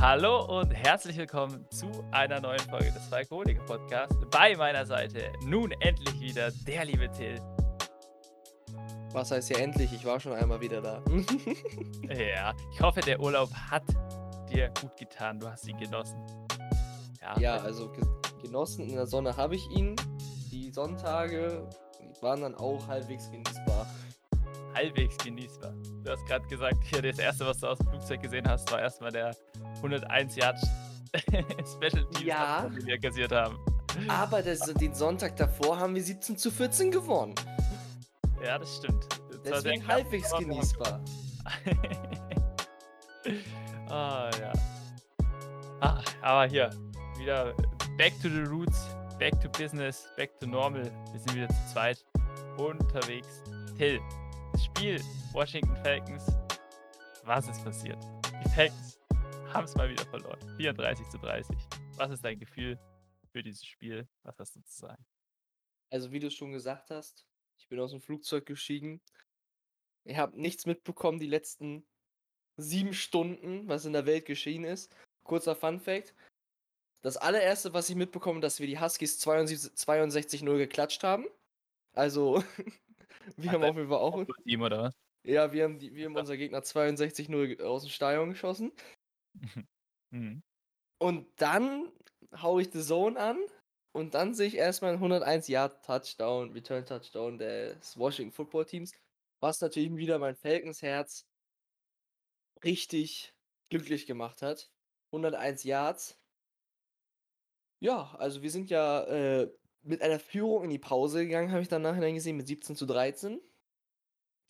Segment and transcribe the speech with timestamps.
[0.00, 4.14] Hallo und herzlich willkommen zu einer neuen Folge des Alkoholiker Podcasts.
[4.30, 7.40] Bei meiner Seite nun endlich wieder der liebe Till.
[9.10, 9.92] Was heißt ja endlich?
[9.92, 11.02] Ich war schon einmal wieder da.
[12.16, 13.82] Ja, ich hoffe, der Urlaub hat
[14.48, 15.40] dir gut getan.
[15.40, 16.24] Du hast ihn genossen.
[17.40, 18.04] ja, also ge
[18.42, 19.96] genossen in der Sonne habe ich ihn.
[20.52, 21.68] Die Sonntage
[22.20, 23.86] waren dann auch halbwegs genießbar.
[24.72, 25.72] halbwegs genießbar.
[26.06, 28.80] Du hast gerade gesagt, hier das erste, was du aus dem Flugzeug gesehen hast, war
[28.80, 29.34] erstmal der
[29.78, 30.56] 101 Yard
[31.34, 32.68] Special Teams, Ja.
[32.68, 33.58] die wir kassiert haben.
[34.06, 37.34] Aber das, den Sonntag davor haben wir 17 zu 14 gewonnen.
[38.44, 39.04] Ja, das stimmt.
[39.42, 41.00] Das Deswegen halbwegs genießbar.
[43.88, 44.52] ah, ja.
[45.80, 46.70] Ah, aber hier,
[47.18, 47.52] wieder
[47.98, 48.86] back to the roots,
[49.18, 50.84] back to business, back to normal.
[51.10, 52.04] Wir sind wieder zu zweit
[52.58, 53.42] unterwegs.
[53.76, 53.98] Till,
[54.58, 55.00] Spiel
[55.32, 56.26] Washington Falcons,
[57.24, 58.02] was ist passiert?
[58.44, 58.98] Die Falcons
[59.52, 60.38] haben es mal wieder verloren.
[60.56, 61.56] 34 zu 30.
[61.96, 62.78] Was ist dein Gefühl
[63.32, 64.08] für dieses Spiel?
[64.22, 65.04] Was hast du zu sagen?
[65.90, 67.26] Also wie du schon gesagt hast,
[67.58, 69.00] ich bin aus dem Flugzeug gestiegen.
[70.04, 71.86] Ich habe nichts mitbekommen die letzten
[72.56, 74.94] sieben Stunden, was in der Welt geschehen ist.
[75.24, 76.14] Kurzer Fun Fact.
[77.02, 81.26] Das allererste, was ich mitbekomme, dass wir die Huskies 72 62-0 geklatscht haben.
[81.92, 82.42] Also,
[83.36, 84.24] wir haben auf jeden Fall auch.
[84.44, 84.94] Team oder was?
[85.24, 88.72] Ja, wir haben, die, wir haben unser Gegner 62-0 aus dem Stadion geschossen.
[90.12, 90.40] Mhm.
[90.98, 91.90] Und dann
[92.40, 93.38] hau ich The Zone an
[93.92, 98.92] und dann sehe ich erstmal einen 101 Yard Touchdown, Return Touchdown des Washington Football Teams,
[99.40, 101.26] was natürlich wieder mein Falcons Herz
[102.64, 103.34] richtig
[103.68, 104.70] glücklich gemacht hat.
[105.12, 106.18] 101 Yards.
[107.80, 109.50] Ja, also wir sind ja äh,
[109.86, 112.86] mit einer Führung in die Pause gegangen, habe ich dann nachher gesehen, mit 17 zu
[112.86, 113.40] 13.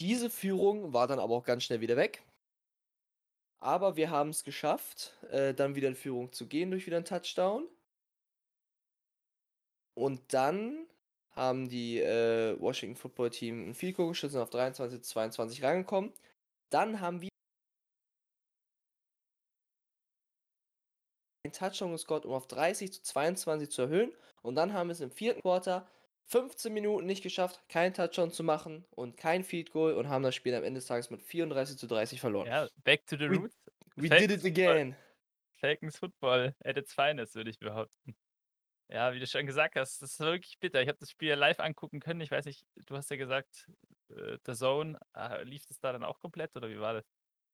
[0.01, 2.23] Diese Führung war dann aber auch ganz schnell wieder weg.
[3.59, 7.07] Aber wir haben es geschafft, äh, dann wieder in Führung zu gehen durch wieder einen
[7.07, 7.67] Touchdown.
[9.95, 10.87] Und dann
[11.31, 16.13] haben die äh, Washington Football Team ein Field Goal sind auf 23 zu 22 rangekommen.
[16.71, 17.29] Dann haben wir
[21.47, 24.13] einen Touchdown gescored, um auf 30 zu 22 zu erhöhen.
[24.43, 25.89] Und dann haben wir es im vierten Quarter
[26.27, 30.35] 15 Minuten nicht geschafft, keinen Touchdown zu machen und kein Field Goal und haben das
[30.35, 32.47] Spiel am Ende des Tages mit 34 zu 30 verloren.
[32.49, 33.57] Ja, back to the We- roots.
[33.97, 34.97] We Falcons did it again.
[35.61, 38.15] Falcons Football at its finest, würde ich behaupten.
[38.89, 40.83] Ja, wie du schon gesagt hast, das ist wirklich bitter.
[40.83, 42.21] Ich habe das Spiel ja live angucken können.
[42.21, 43.67] Ich weiß nicht, du hast ja gesagt,
[44.11, 47.05] äh, The Zone, äh, lief das da dann auch komplett oder wie war das?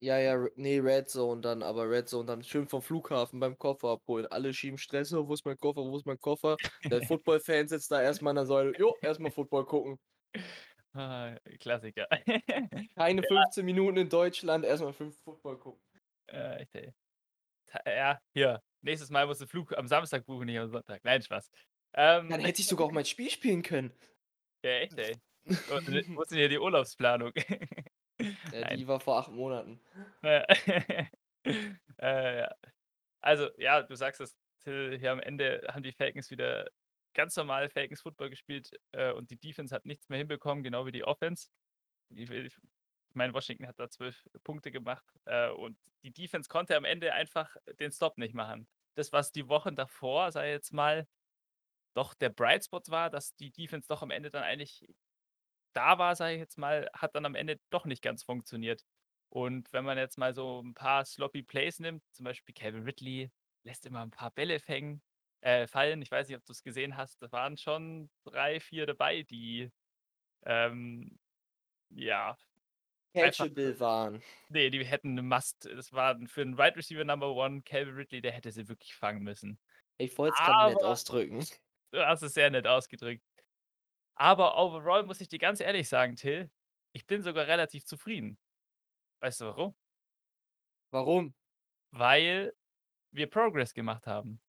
[0.03, 3.91] Ja, ja, nee, Red Zone dann, aber Red Zone dann schön vom Flughafen beim Koffer
[3.91, 4.27] abholen.
[4.27, 6.57] Alle schieben Stress, oh, wo ist mein Koffer, wo ist mein Koffer?
[6.83, 10.01] Der Football-Fan sitzt da erstmal an der Säule, jo, erstmal Football gucken.
[10.93, 12.09] Ah, Klassiker.
[12.97, 15.81] Keine 15 Minuten in Deutschland, erstmal fünf Football gucken.
[16.27, 16.93] äh, echt, ey.
[17.87, 18.61] Ja, hier.
[18.81, 21.05] Nächstes Mal musst du Flug am Samstag buchen, nicht am Sonntag.
[21.05, 21.49] Nein, Spaß.
[21.95, 23.93] Ähm, Dann hätte ich sogar auch mein Spiel spielen können.
[24.65, 25.15] ja, echt, ey.
[25.47, 25.87] Und
[26.17, 27.31] Wo ist denn hier die Urlaubsplanung?
[28.21, 28.79] Ja, Nein.
[28.79, 29.81] die war vor acht Monaten.
[31.99, 32.55] Äh, ja.
[33.21, 36.69] Also, ja, du sagst es, Till, hier am Ende haben die Falcons wieder
[37.15, 40.93] ganz normal Falcons Football gespielt äh, und die Defense hat nichts mehr hinbekommen, genau wie
[40.93, 41.49] die Offense.
[42.11, 42.57] Die, ich
[43.15, 47.55] meine, Washington hat da zwölf Punkte gemacht äh, und die Defense konnte am Ende einfach
[47.79, 48.67] den Stop nicht machen.
[48.95, 51.07] Das, was die Wochen davor, sei jetzt mal,
[51.95, 54.87] doch der Bright Spot war, dass die Defense doch am Ende dann eigentlich
[55.73, 58.85] da war, sage ich jetzt mal, hat dann am Ende doch nicht ganz funktioniert.
[59.29, 63.31] Und wenn man jetzt mal so ein paar sloppy Plays nimmt, zum Beispiel Calvin Ridley
[63.65, 65.03] lässt immer ein paar Bälle fängen,
[65.41, 66.03] äh, fallen.
[66.03, 67.23] Ich weiß nicht, ob du es gesehen hast.
[67.23, 69.71] Da waren schon drei, vier dabei, die
[70.45, 71.19] ähm,
[71.91, 72.37] ja,
[73.15, 74.23] Catchable waren.
[74.49, 75.67] nee, die hätten eine Must.
[75.67, 79.23] Das war für einen Wide Receiver Number One, Calvin Ridley, der hätte sie wirklich fangen
[79.23, 79.59] müssen.
[79.99, 81.45] Ich wollte es gerade nett ausdrücken.
[81.93, 83.23] Du hast es sehr nett ausgedrückt.
[84.15, 86.51] Aber overall muss ich dir ganz ehrlich sagen, Till,
[86.93, 88.39] ich bin sogar relativ zufrieden.
[89.21, 89.75] Weißt du warum?
[90.91, 91.35] Warum?
[91.91, 92.55] Weil
[93.13, 94.41] wir Progress gemacht haben.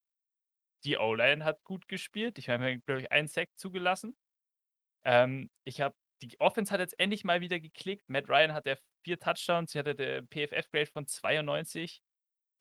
[0.84, 2.38] Die O-Line hat gut gespielt.
[2.38, 4.18] Ich habe, glaube ich, einen Sack zugelassen.
[5.06, 8.10] Ähm, ich habe, die Offense hat jetzt endlich mal wieder geklickt.
[8.10, 9.72] Matt Ryan hat ja vier Touchdowns.
[9.72, 12.02] Sie hatte der PFF-Grade von 92.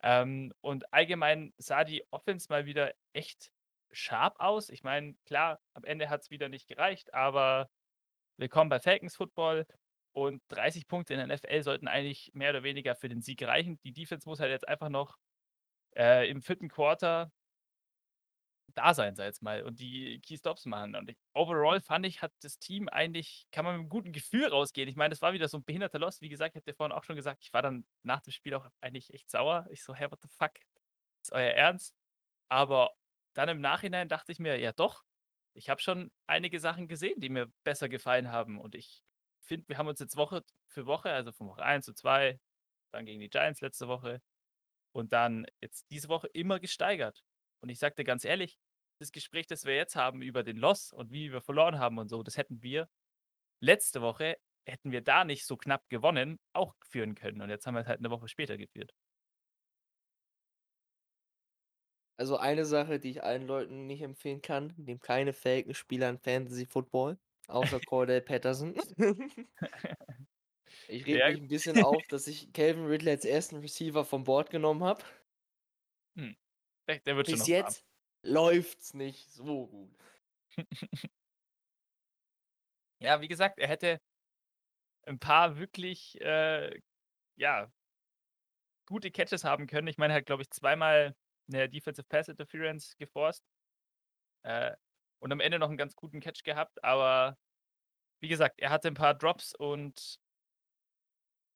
[0.02, 3.50] Ähm, und allgemein sah die Offense mal wieder echt
[3.92, 4.68] scharf aus.
[4.70, 7.70] Ich meine, klar, am Ende hat es wieder nicht gereicht, aber
[8.38, 9.66] willkommen bei Falcons Football.
[10.14, 13.80] Und 30 Punkte in der NFL sollten eigentlich mehr oder weniger für den Sieg reichen.
[13.84, 15.18] Die Defense muss halt jetzt einfach noch
[15.96, 17.32] äh, im vierten Quarter
[18.74, 20.94] da sein, sage jetzt mal, und die Key Stops machen.
[20.96, 24.46] Und ich overall fand ich, hat das Team eigentlich kann man mit 'nem guten Gefühl
[24.48, 24.88] rausgehen.
[24.88, 26.20] Ich meine, das war wieder so 'n behinderter Loss.
[26.22, 28.54] Wie gesagt, ich habe dir vorhin auch schon gesagt, ich war dann nach dem Spiel
[28.54, 29.66] auch eigentlich echt sauer.
[29.70, 30.52] Ich so: „Hey, what the fuck?
[31.22, 31.94] Ist euer Ernst?“
[32.50, 32.92] Aber
[33.34, 35.04] dann im Nachhinein dachte ich mir: „Ja doch,
[35.54, 39.02] ich habe schon einige Sachen gesehen, die mir besser gefallen haben.“ Und ich
[39.40, 42.40] finde, wir haben uns jetzt Woche für Woche, also von Woche 1 zu 2,
[42.92, 44.22] dann gegen die Giants letzte Woche
[44.92, 47.22] und dann jetzt diese Woche immer gesteigert.
[47.62, 48.58] Und ich dir ganz ehrlich,
[49.00, 52.08] das Gespräch, das wir jetzt haben über den Loss und wie wir verloren haben und
[52.08, 52.88] so, das hätten wir
[53.60, 54.36] letzte Woche
[54.66, 57.42] hätten wir da nicht so knapp gewonnen, auch führen können.
[57.42, 58.92] Und jetzt haben wir's halt 'ne Woche später geführt.
[62.22, 66.66] Also, eine Sache, die ich allen Leuten nicht empfehlen kann: Nehmt keine Falcons-Spieler in Fantasy
[66.66, 68.76] Football, außer Cordell Patterson.
[70.88, 71.30] Ich rege Ja.
[71.30, 73.58] mich 'n bisschen auf, dass ich Calvin Ridley als 1.
[73.58, 75.02] Receiver vom Board genommen habe.
[76.16, 76.36] Hm.
[76.88, 77.48] Der der wird schon Bis warm.
[77.48, 77.84] jetzt
[78.22, 79.96] läuft's nicht so gut.
[83.02, 83.98] Ja, wie gesagt, er hätte
[85.06, 86.80] 'n paar wirklich, äh,
[87.36, 87.72] ja
[88.88, 89.86] gute Catches haben können.
[89.88, 91.14] Ich meine, er hat, glaube ich, zweimal
[91.48, 93.40] 'ne Defensive Pass Interference geforced.
[94.44, 94.72] Äh,
[95.20, 97.36] und am Ende noch 'n ganz guten Catch gehabt, aber
[98.20, 100.16] wie gesagt, er hatte 'n paar Drops und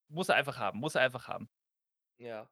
[0.09, 1.49] muss er einfach haben muss er einfach haben.
[2.19, 2.49] Ja.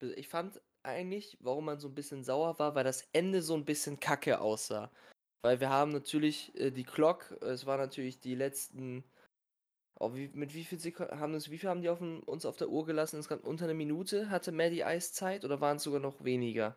[0.00, 3.64] Ich fand eigentlich, warum man so 'n bisschen sauer war, weil das Ende so 'n
[3.66, 4.92] bisschen kacke aussah.
[5.42, 9.04] Weil wir haben natürlich, äh, die Clock es war natürlich die letzten
[10.00, 12.56] oh, wie mit wie viel Sekun haben uns wie viel haben die aufm uns auf
[12.56, 13.16] der Uhr gelassen?
[13.16, 16.76] Insgesamt unter 'ne Minute hatte Matty Ice Zeit oder waren's sogar noch weniger?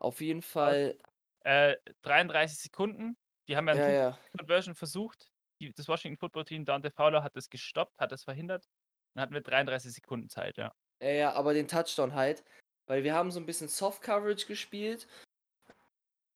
[0.00, 0.42] Auf jeden?
[0.42, 0.98] Fall
[1.44, 3.16] Äh, 33 Sekunden.
[3.48, 4.18] Die haben ja Ja, ja.
[4.32, 5.30] Two-Point-Conversion versucht.
[5.60, 8.66] Die das Washington Football Team, Dante Fowler hat das gestoppt, hat das verhindert.
[9.14, 10.74] Dann hatten wir 33 Sekunden Zeit, ja.
[11.02, 12.44] Ja, ja, aber den Touchdown halt,
[12.86, 15.06] weil wir haben so 'n bisschen Soft Coverage gespielt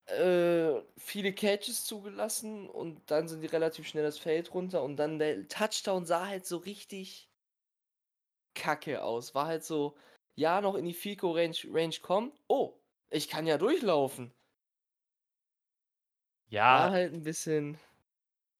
[0.07, 5.19] äh, viele Catches zugelassen und dann sind die relativ schnell das Feld runter und dann
[5.19, 7.27] der Touchdown sah halt so richtig
[8.57, 9.35] kacke aus.
[9.35, 9.97] War halt so,
[10.35, 12.33] ja, noch in die Goal Range Range kommen.
[12.49, 12.81] „Oh,
[13.11, 14.33] ich kann ja durchlaufen.“
[16.51, 16.69] Ja.
[16.69, 17.79] War halt 'n bisschen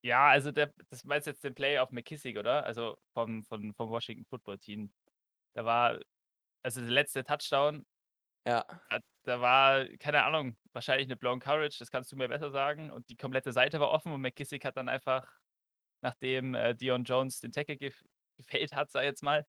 [0.05, 2.65] Ja, also der das meinst jetzt den Play auf McKissick, oder?
[2.65, 4.93] Also vom von vom Washington Football Team.
[5.55, 6.01] Da war
[6.63, 7.87] also der letzte Touchdown
[8.49, 8.65] Ja.
[8.89, 12.91] da da war, keine Ahnung, wahrscheinlich 'ne Blown Coverage, das kannst du mir besser sagen.
[12.91, 15.31] Und die komplette Seite war offen und McKissick hat dann einfach,
[16.03, 18.05] nachdem, äh, Deion Jones den Tackle gef
[18.39, 19.47] gefailt hat, ich jetzt mal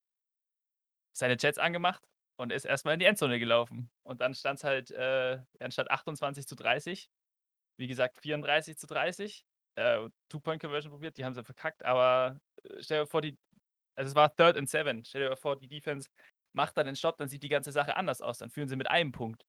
[1.18, 2.04] seine Jets angemacht
[2.38, 3.92] und ist erst mal in die Endzone gelaufen.
[4.04, 7.10] Und dann stand's halt, äh, anstatt 28:30,
[7.78, 9.46] wie gesagt, 34:30.
[9.76, 13.38] Äh, Two-Point-Conversion probiert, die haben sie verkackt, aber, äh, stell dir vor, die
[13.96, 15.06] also es war Third and Seven.
[15.06, 16.10] Stell dir vor, die Defense
[16.54, 18.40] macht dann den Stopp, dann sieht die ganze Sache anders aus.
[18.40, 19.44] Dann führen sie mit 1 Punkt.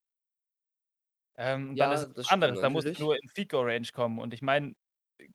[1.36, 2.60] Ähm, dann ist Ja, es anderes.
[2.60, 2.98] Da natürlich.
[2.98, 4.18] nur in Field Goal Range kommen.
[4.18, 4.74] Und ich meine,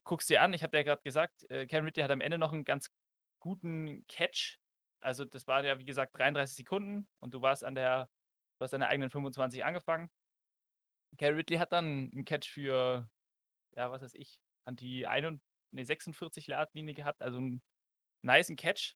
[0.04, 2.52] guck's dir an, ich habe ja grad gesagt, äh, Calvin Ridley hat am Ende noch
[2.52, 2.90] 'n ganz
[3.40, 4.58] guten Catch.
[5.00, 8.10] Also, das waren ja, wie gesagt, 33 Sekunden und du warst an der
[8.58, 10.10] du hast an der eigenen 25 angefangen.
[11.18, 13.08] Calvin Ridley hat dann 'n Catch für,
[13.76, 15.42] ja, was weiß ich, an die einund
[15.72, 17.62] ne, 46 Yard Linie gehabt, also 'n
[18.22, 18.94] nicen Catch.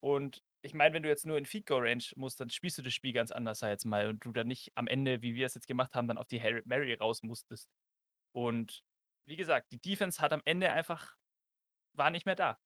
[0.00, 2.82] Und ich meine, wenn du jetzt nur in Field Goal Range musst, dann spielst du
[2.82, 5.54] das Spiel ganz anders, jetzt mal, und du dann nicht am Ende, wie wir es
[5.54, 7.68] jetzt gemacht haben, dann auf die Hail Mary raus musstest.
[8.32, 8.82] Und
[9.26, 11.16] wie gesagt, die Defense hat am Ende einfach
[11.98, 12.58] war nicht mehr da.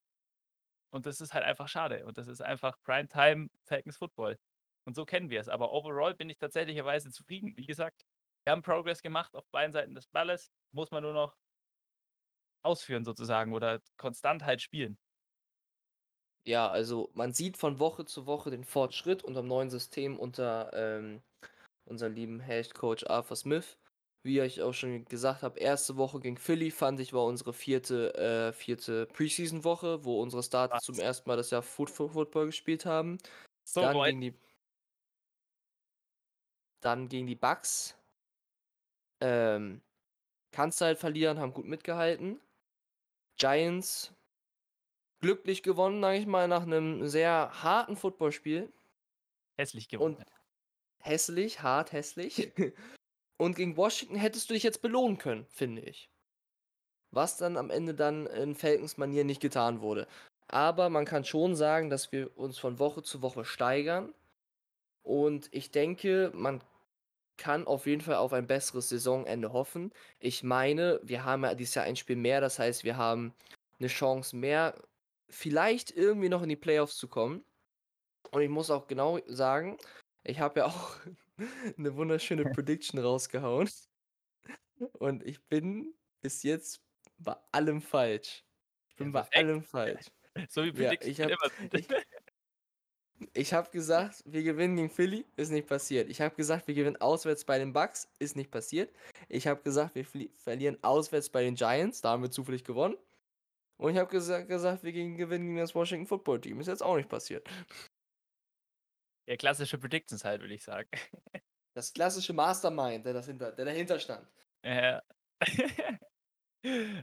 [0.92, 2.04] Und das ist halt einfach schade.
[2.06, 4.38] Und das ist einfach Prime-Time Falcons Football.
[4.84, 5.48] Und so kennen wir es.
[5.48, 7.56] Aber overall bin ich tatsächlicherweise zufrieden.
[7.56, 8.04] Wie gesagt,
[8.44, 11.36] wir haben Progress gemacht auf beiden Seiten des Balles, muss man nur noch
[12.62, 14.98] ausführen sozusagen oder konstant halt spielen.
[16.46, 21.22] Ja, also man sieht von Woche zu Woche den Fortschritt unterm neuen System unter, ähm,
[21.84, 23.78] unserem lieben Head Coach Arthur Smith.
[24.24, 25.96] Wie ich auch schon gesagt habe, 1.
[25.96, 29.06] Woche gegen Philly, fand ich, war unsere 4., äh, 4.
[29.12, 30.98] Preseason-Woche, wo unsere Starter zum?
[31.00, 31.26] 1.
[31.28, 33.18] Mal das Jahr Foot Fo Football gespielt haben.
[33.64, 34.34] So Dann gegen die
[36.82, 37.96] dann gegen die Bucks
[39.20, 39.82] ähm,
[40.52, 42.40] kannst du halt verlieren, haben gut mitgehalten.
[43.38, 44.12] Giants
[45.22, 48.72] glücklich gewonnen, sage ich mal, nach 'nem sehr harten Footballspiel.
[49.56, 50.24] Hässlich gewonnen, Und
[51.00, 52.52] hässlich, hart hässlich.
[53.38, 56.10] Und gegen Washington hättest du dich jetzt belohnen können, finde ich.
[57.10, 60.06] Was dann am Ende dann in Falcons-Manier nicht getan wurde.
[60.48, 64.14] Aber man kann schon sagen, dass wir uns von Woche zu Woche steigern.
[65.02, 66.62] Und ich denke, man
[67.38, 69.92] kann auf jeden Fall auf ein besseres Saisonende hoffen.
[70.20, 73.34] Ich meine, wir haben ja dieses Jahr ein Spiel mehr, das heißt, wir haben
[73.80, 74.76] 'ne Chance mehr,
[75.32, 77.44] vielleicht irgendwie noch in die Playoffs zu kommen.
[78.32, 79.78] Und ich muss auch genau sagen,
[80.24, 80.96] ich habe ja auch
[81.78, 83.68] 'ne wunderschöne Prediction rausgehauen.
[84.98, 86.82] Und ich bin bis jetzt
[87.18, 88.44] bei allem falsch.
[88.88, 89.34] Ich Ja, bin bei perfekt.
[89.34, 90.06] allem falsch.
[90.48, 91.36] So wie Ja, Predictions ich sind.
[91.72, 91.88] ich
[93.34, 96.08] ich habe gesagt, wir gewinnen gegen Philly, ist nicht passiert.
[96.10, 98.92] Ich habe gesagt, wir gewinnen auswärts bei den Bucks, ist nicht passiert.
[99.28, 100.04] Ich habe gesagt, wir
[100.36, 102.96] verlieren auswärts bei den Giants, da haben wir zufällig gewonnen.
[103.80, 106.82] Und ich habe gesa gesagt, wir gegen gewinnen gegen das Washington Football Team, ist jetzt
[106.82, 107.46] auch nicht passiert.
[109.28, 110.88] Ja, klassische Predictions halt, würde ich sagen.
[111.76, 114.26] Das klassische Mastermind, der das hinter der dahinter stand.
[114.64, 115.02] Ja.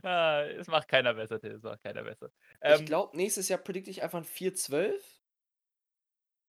[0.04, 2.30] Ah, es macht keiner besser, Till, es macht keiner besser.
[2.66, 5.20] Ich Ähm glaube, nächstes Jahr predikte ich einfach 'n 4-12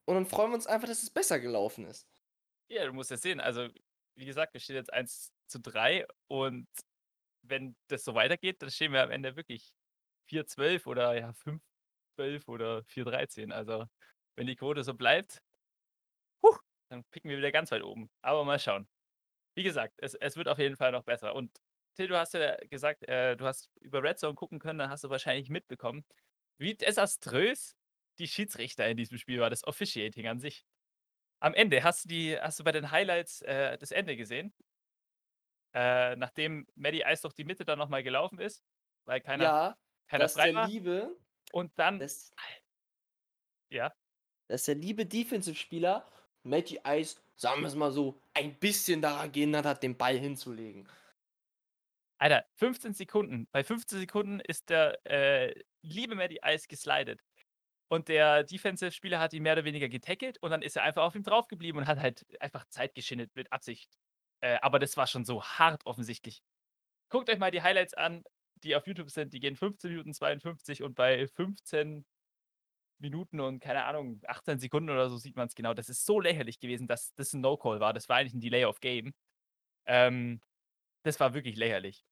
[0.08, 2.08] und dann freuen wir uns einfach, dass es besser gelaufen ist.
[2.70, 3.68] Ja, du musst ja sehen, also,
[4.16, 6.68] wie gesagt, wir stehen jetzt 1:3 und
[7.44, 9.74] wenn das so weitergeht, dann stehen wir am Ende wirklich
[10.32, 13.52] 4:12 oder ja 5:12 oder 4:13.
[13.54, 13.88] Also,
[14.38, 15.42] wenn die Quote so bleibt
[16.44, 16.56] hu,
[16.90, 18.10] dann picken wir wieder ganz weit oben.
[18.22, 18.88] Aber mal schauen.
[19.56, 21.36] Wie gesagt, es es wird auf jeden Fall noch besser.
[21.36, 21.58] Und
[21.98, 25.04] Till, du hast ja gesagt, äh, du hast über Red Zone gucken können, dann hast
[25.06, 26.06] du wahrscheinlich mitbekommen,
[26.60, 27.76] wie desaströs
[28.20, 30.66] die Schiedsrichter in diesem Spiel war, das Officiating an sich.
[31.42, 34.54] Am Ende, hast du die hast du bei den Highlights, äh, das Ende gesehen?
[35.74, 38.64] Äh, nachdem Matty Ice durch die Mitte dann noch mal gelaufen ist,
[39.06, 39.78] weil keiner Ja,
[40.12, 41.18] keiner dass frei der liebe
[41.54, 42.34] Und dann dass
[43.70, 43.94] Ja?
[44.48, 46.06] dass der liebe Defensive-Spieler
[46.44, 50.90] Matty Ice, sagen wir's mal so, ein bisschen daran gehindert hat, den Ball hinzulegen.
[52.20, 53.48] Alter, 15 Sekunden.
[53.52, 57.22] Bei 15 Sekunden ist der, äh, liebe Matty Ice geslidet.
[57.88, 61.16] Und der Defensive-Spieler hat ihn mehr oder weniger getackelt und dann ist er einfach auf
[61.16, 63.90] ihm drauf geblieben und hat halt einfach Zeit geschindet mit Absicht.
[64.42, 66.42] Äh, aber das war schon so hart offensichtlich.
[67.10, 68.24] Guckt euch mal die Highlights an,
[68.64, 72.06] die auf YouTube sind, die gehen 15 Minuten 52 und bei 15
[73.00, 75.74] Minuten und keine Ahnung, 18 Sekunden oder so sieht man's genau.
[75.74, 77.94] Das ist so lächerlich gewesen, dass das 'n No-Call war.
[77.94, 79.14] Das war eigentlich 'n Delay of Game.
[79.88, 80.42] Ähm,
[81.04, 82.06] das war wirklich lächerlich.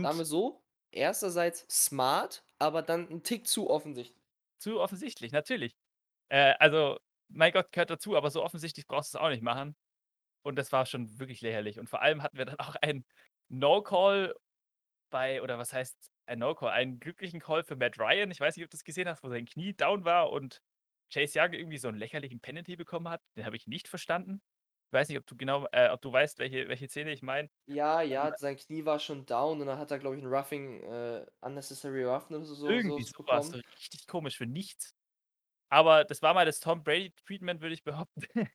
[0.00, 0.62] Sagen wir Und so,
[0.92, 4.22] ersterseits smart, aber dann 'n Tick zu offensichtlich.
[4.60, 5.76] Zu offensichtlich, natürlich.
[6.30, 6.98] Äh, also,
[7.28, 9.76] mein Gott, gehört dazu, aber so offensichtlich brauchst du's auch nicht machen.
[10.44, 11.80] Und das war schon wirklich lächerlich.
[11.80, 13.06] Und vor allem hatten wir dann auch einen
[13.50, 14.34] No-Call
[15.10, 18.30] bei oder was heißt ein No-Call, einen glücklichen Call für Matt Ryan.
[18.30, 20.62] Ich weiß nicht, ob du's gesehen hast, wo sein Knie down war und
[21.12, 23.22] Chase Young irgendwie so 'n lächerlichen Penalty bekommen hat.
[23.36, 24.42] Den habe ich nicht verstanden.
[24.88, 27.50] Ich weiß nicht, ob du genau äh, ob du weißt, welche welche Szene ich meine.
[27.68, 30.82] Ja, ja, sein Knie war schon down und dann hat er, glaube ich, 'n Roughing
[30.82, 33.50] äh, Unnecessary Roughness oder so Irgendwie so so was, bekommen.
[33.50, 34.94] so richtig komisch für nichts.
[35.70, 38.22] Aber das war mal das Tom Brady-Treatment, würde ich behaupten.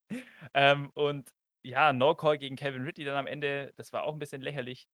[0.55, 1.31] Ähm, und
[1.63, 4.87] ja, No-Call gegen Calvin Ridley dann am Ende, das war auch 'n bisschen lächerlich.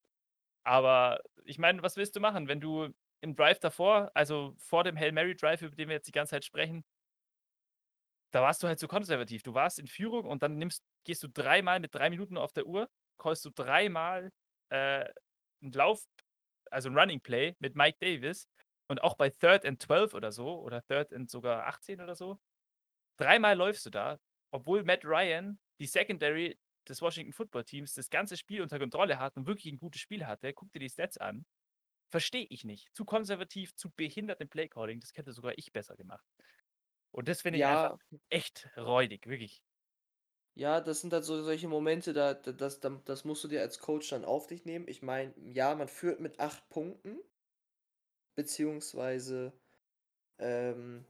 [0.66, 2.90] Aber ich meine, was willst du machen, wenn du
[3.22, 6.32] im Drive davor, also vor dem Hail Mary Drive, über den wir jetzt die ganze
[6.32, 6.84] Zeit sprechen
[8.34, 9.44] da warst du halt zu konservativ.
[9.44, 12.66] Du warst in Führung und dann nimmst gehst du dreimal mit 3 Minuten auf der
[12.66, 14.32] Uhr, callst du dreimal,
[14.70, 15.06] äh,
[15.62, 16.04] 'n Lauf
[16.72, 18.48] also 'n Running Play mit Mike Davis
[18.90, 22.40] und auch bei 3rd and 12 oder so oder 3rd and sogar 18 oder so.
[23.20, 24.20] Dreimal läufst du da,
[24.54, 26.58] obwohl Matt Ryan die Secondary
[26.90, 30.26] des Washington Football Teams das ganze Spiel unter Kontrolle hat und wirklich 'n gutes Spiel
[30.28, 30.54] hatte.
[30.54, 31.46] Guck dir die Stats an.
[32.12, 32.90] Verstehe ich nicht.
[32.96, 35.00] Zu konservativ, zu behindert im Play Calling.
[35.02, 36.26] Das hätte sogar ich besser gemacht.
[37.12, 37.98] Und das finde ich einfach Ja.
[38.30, 39.62] echt räudig, wirklich.
[40.58, 43.62] Ja, das sind halt so solche Momente, da da das da das musst du dir
[43.62, 44.88] als Coach dann auf dich nehmen.
[44.88, 47.20] Ich meine, ja, man führt mit 8 Punkten.
[48.38, 49.54] Beziehungsweise,
[50.40, 51.06] ähm,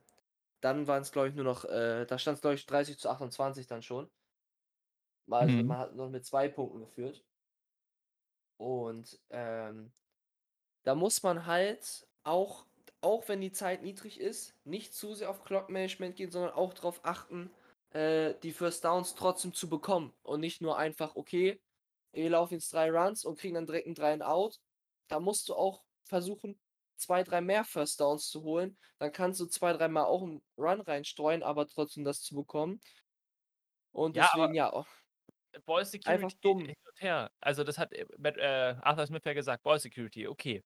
[0.62, 4.10] dann waren's, glaube ich, nur noch äh, da stand's, glaube ich, 30:28 dann schon.
[5.29, 5.67] Also, Mhm.
[5.67, 7.24] man hat noch mit 2 Punkten geführt.
[8.60, 9.94] Und, ähm,
[10.84, 12.67] da muss man halt auch
[13.01, 16.74] auch wenn die Zeit niedrig ist, nicht zu sehr auf Clock Management gehen, sondern auch
[16.74, 17.51] drauf achten,
[17.91, 21.62] äh, die First Downs trotzdem zu bekommen und nicht nur einfach: „Okay,
[22.13, 24.60] wir laufen jetzt 3 Runs und kriegen dann direkt 'n 3 and Out.“
[25.10, 26.60] Da musst du auch versuchen,
[26.98, 28.77] 2, 3 mehr First Downs zu holen.
[29.00, 32.82] Dann kannst du 2, dreimal auch 'n Run reinstreuen, aber trotzdem das zu bekommen.
[33.96, 34.72] Und Ja, deswegen, ja,
[35.66, 36.62] Ball einfach Security hin dumm.
[36.62, 37.32] und her.
[37.42, 40.64] Also, das hat, äh, äh, Arthur Smith ja gesagt, Ball Security, okay.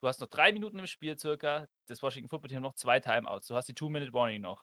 [0.00, 1.66] Du hast noch 3 Minuten im Spiel circa.
[1.86, 3.46] Das Washington Football Team hat noch 2 Timeouts.
[3.46, 4.62] Du hast die Two-Minute-Warning noch.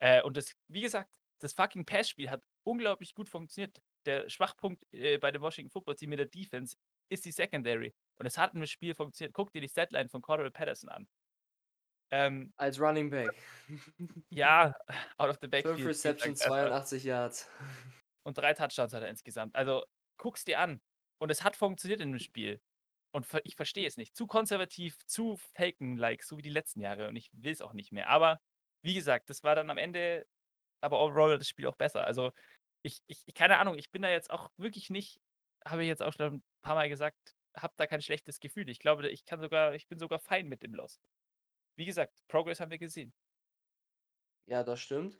[0.00, 3.80] Äh, und das wie gesagt, das fucking Passspiel hat unglaublich gut funktioniert.
[4.04, 6.76] Der Schwachpunkt, äh, bei dem Washington Football Team in der Defense
[7.08, 7.94] ist die Secondary.
[8.16, 9.32] Und es hat im Spiel funktioniert.
[9.32, 11.08] Guck dir die Statline von Cordarrelle Patterson an.
[12.10, 13.30] Ähm Als Running Back.
[14.30, 14.74] Ja,
[15.18, 17.48] out of the 5 backfield Receptions, 82 Yards.
[18.26, 19.56] Und 3 Touchdowns hat er insgesamt.
[19.56, 19.84] Also,
[20.18, 20.80] guck's dir an.
[21.18, 22.60] Und es hat funktioniert in dem Spiel.
[23.12, 24.16] Und ich verstehe es nicht.
[24.16, 28.08] Zu konservativ, zu Falcon-like, so wie die letzten Jahre und ich will's auch nicht mehr.
[28.08, 28.40] Aber
[28.82, 30.26] wie gesagt, das war dann am Ende
[30.82, 32.04] aber overall das Spiel auch besser.
[32.06, 32.32] Also
[32.82, 35.20] ich ich keine Ahnung, ich bin da jetzt auch wirklich nicht
[35.66, 38.68] habe ich jetzt auch schon 'n paar Mal gesagt, habe da kein schlechtes Gefühl.
[38.70, 41.00] Ich glaube, ich kann sogar ich bin sogar fein mit dem Loss.
[41.76, 43.12] Wie gesagt, Progress haben wir gesehen.
[44.48, 45.18] Ja, das stimmt.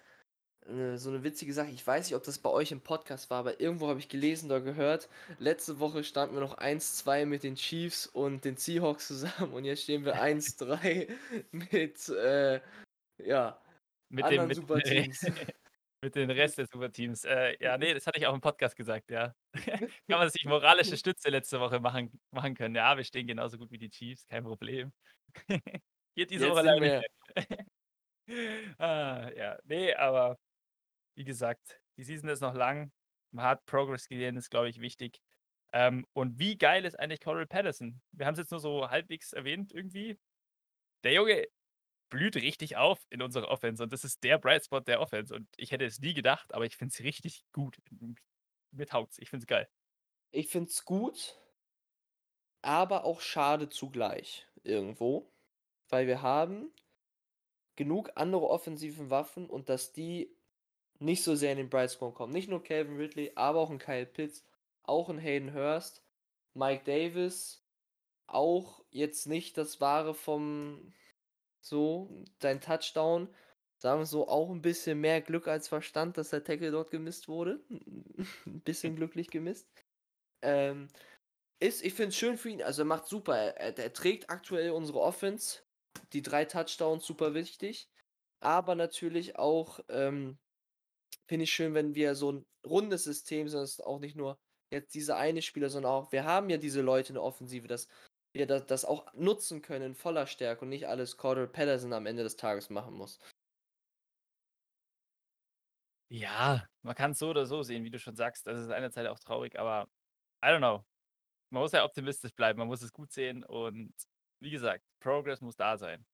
[0.67, 3.59] So 'ne witzige Sache, ich weiß nicht, ob das bei euch im Podcast war, aber
[3.61, 8.07] irgendwo habe ich gelesen oder gehört, letzte Woche standen wir noch 1:2 mit den Chiefs
[8.07, 11.09] und den Seahawks zusammen und jetzt stehen wir 1:3
[11.51, 12.61] mit, äh,
[13.19, 13.61] ja,
[14.11, 15.27] Mit anderen mit Superteams.
[16.03, 17.25] mit den Rest der Superteams.
[17.25, 19.35] Äh, ja, ne, das hatte ich auch im Podcast gesagt, ja.
[20.09, 22.75] Kann man sich moralische Stütze letzte Woche machen machen können.
[22.77, 24.93] Ja, wir stehen genauso gut wie die Chiefs, kein Problem.
[26.17, 27.03] Hier diese Jetzt Woche leider nicht.
[28.79, 30.39] Ah, ja, ne, aber
[31.15, 32.93] wie gesagt, die Season ist noch lang.
[33.31, 35.21] Man hat Progress gesehen, ist, glaube ich, wichtig.
[35.73, 38.01] Ähm, und wie geil ist eigentlich Cordarrelle Patterson?
[38.13, 40.19] Wir haben's jetzt nur so halbwegs erwähnt irgendwie.
[41.05, 41.47] Der Junge
[42.11, 45.49] blüht richtig auf in unserer Offense und das ist der Bright Spot der Offense und
[45.57, 47.79] ich hätte es nie gedacht, aber ich finde es richtig gut.
[48.71, 49.69] Mir taugt's, ich finde es geil.
[50.31, 51.39] Ich finde es gut
[52.63, 55.31] aber auch schade zugleich irgendwo,
[55.89, 56.73] weil wir haben
[57.77, 60.35] genug andere offensiven Waffen und dass die
[61.03, 62.33] nicht so sehr in den Bright Spot kommen.
[62.33, 64.45] Nicht nur Calvin Ridley, aber auch 'n Kyle Pitts,
[64.85, 66.05] auch 'n Hayden Hurst,
[66.55, 67.65] Mike Davis,
[68.29, 70.95] auch jetzt nicht das Wahre vom
[71.63, 73.35] so, sein Touchdown,
[73.79, 77.29] sagen wir so, auch 'n bisschen mehr Glück als Verstand, dass der Tackle dort gemisst
[77.29, 77.65] wurde.
[78.47, 79.69] 'N bisschen glücklich gemisst.
[80.43, 80.89] Ähm,
[81.61, 83.37] ist ich finde es schön für ihn, also er macht super.
[83.37, 85.61] Er er trägt aktuell unsere Offense,
[86.13, 87.91] die 3 Touchdowns, super wichtig.
[88.41, 90.39] Aber natürlich auch, ähm,
[91.33, 94.39] finde ich schön, wenn wir so 'n rundes System sind, dass auch nicht nur
[94.73, 97.89] jetzt dieser eine Spieler, sondern auch wir haben ja diese Leute in der Offensive, dass
[98.35, 102.07] wir da das auch nutzen können in voller Stärke und nicht alles Cordarrelle Patterson am
[102.07, 103.19] Ende des Tages machen muss.
[106.11, 108.47] Ja, man kann's so oder so sehen, wie du schon sagst.
[108.47, 109.89] Das ist einerseits auch traurig, aber
[110.45, 110.85] I don't know.
[111.51, 113.95] Man muss ja optimistisch bleiben, man muss es gut sehen und
[114.41, 116.07] wie gesagt, Progress muss da sein.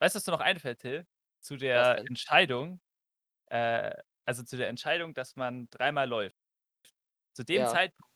[0.00, 1.06] Weißt du, was dir noch einfällt, Till?
[1.40, 2.02] Zu der?
[2.06, 2.80] Entscheidung
[3.48, 3.92] äh,
[4.30, 6.36] also zu der Entscheidung, dass man dreimal läuft.
[7.36, 7.66] Zu dem Ja.
[7.66, 8.10] Zeitpunkt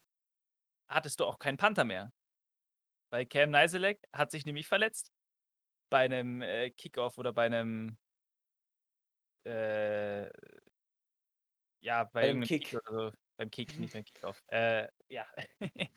[0.89, 2.13] hattest du auch keinen Punter mehr.
[3.13, 5.13] Weil Cam Nisolek hat sich nämlich verletzt
[5.91, 7.99] bei 'nem, äh, Kickoff oder bei 'nem
[9.47, 10.31] äh
[11.83, 12.81] ja, bei Beim Kick Kick.
[12.87, 13.17] oder so.
[13.37, 14.43] Beim Kick, nicht beim Kickoff.
[14.49, 15.27] Äh, ja.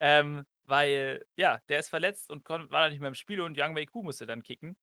[0.00, 3.86] Ähm, weil ja, der ist verletzt und war dann nicht mehr im Spiel und Younghoe
[3.86, 4.76] Koo musste dann kicken.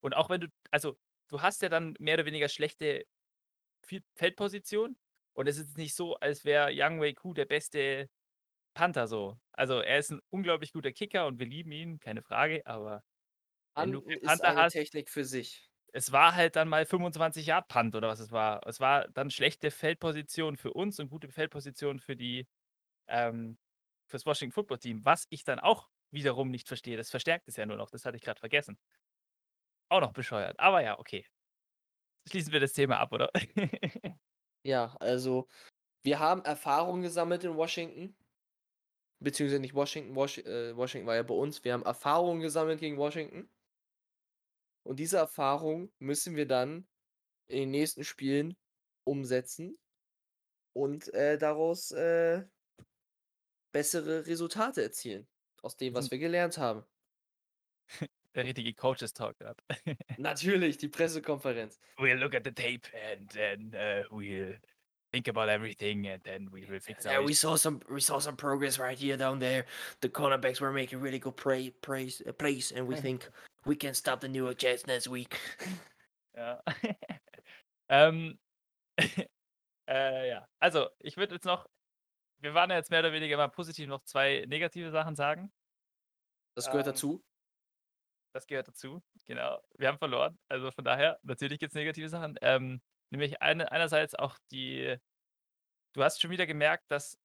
[0.00, 3.06] Und auch wenn du also, du hast ja dann mehr oder weniger schlechte
[4.16, 4.96] Feldposition
[5.34, 8.08] und es ist nicht so, als wäre Younghoe Koo der beste
[8.74, 9.38] Punter so.
[9.52, 13.02] Also, er ist 'n unglaublich guter Kicker und wir lieben ihn, keine Frage, aber
[13.78, 15.70] wenn du ist Punter eine hast Technik für sich.
[15.92, 18.66] es war halt dann mal 25 Yard Punt oder was es war.
[18.66, 22.46] Es war dann schlechte Feldposition für uns und gute Feldposition für die
[23.08, 23.58] ähm,
[24.08, 26.96] fürs Washington Football Team, was ich dann auch wiederum nicht verstehe.
[26.98, 28.78] Das verstärkt es ja nur noch, das hatte ich grad vergessen.
[29.88, 31.26] Auch noch bescheuert, aber ja, okay.
[32.28, 33.30] Schließen wir das Thema ab, oder?
[34.64, 35.46] Ja, also,
[36.02, 38.16] wir haben Erfahrung gesammelt in Washington.
[39.20, 41.64] Beziehungsweise nicht Washington, Wash äh, Washington war ja bei uns.
[41.64, 43.48] Wir haben Erfahrungen gesammelt gegen Washington.
[44.84, 46.86] Und diese Erfahrung müssen wir dann
[47.48, 48.56] in den nächsten Spielen
[49.04, 49.78] umsetzen
[50.74, 52.44] und, äh, daraus, äh
[53.72, 55.28] bessere Resultate erzielen
[55.62, 56.84] aus dem, was wir gelernt haben.
[58.36, 59.58] Der richtige Coaches Talk grad.
[60.18, 61.80] Natürlich, die Pressekonferenz.
[61.98, 64.54] We'll look at the tape and then, uh, we'll
[65.10, 68.18] think about everything and then we will fix Yeah, our we saw some we saw
[68.18, 69.64] some progress right here, down there.
[70.00, 73.28] The cornerbacks were making really good pray praise uh, plays, and we think
[73.64, 75.38] we can stop the New York Jets next week.
[76.38, 76.60] Ja.
[77.88, 78.38] Ähm,
[79.88, 80.46] äh, ja.
[80.60, 81.66] Also, ich würde jetzt noch
[82.40, 85.50] wir waren ja jetzt mehr oder weniger mal positiv, noch 2 negative Sachen sagen.
[86.54, 87.24] Das gehört Ähm dazu.
[88.36, 89.62] Das gehört dazu, genau.
[89.78, 92.36] Wir haben verloren, also von daher, natürlich gibt's negative Sachen.
[92.42, 94.98] Ähm, nämlich eine einerseits auch die
[95.94, 97.18] du hast schon wieder gemerkt, dass